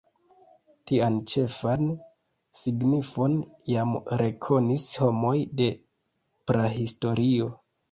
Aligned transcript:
Tian 0.91 1.19
ĉefan 1.31 1.91
signifon 2.61 3.37
jam 3.75 3.93
rekonis 4.23 4.89
homoj 5.05 5.37
de 5.63 5.71
prahistorio. 6.51 7.55